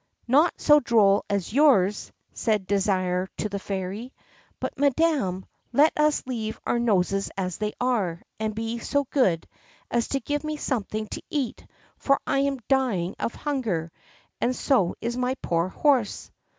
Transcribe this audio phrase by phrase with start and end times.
[0.27, 4.11] "Not so droll as yours," said Désir to the Fairy;
[4.59, 9.47] "but, Madam, let us leave our noses as they are, and be so good
[9.91, 11.67] as to give me something to eat,
[11.97, 13.91] for I am dying of hunger,
[14.41, 16.31] and so is my poor horse."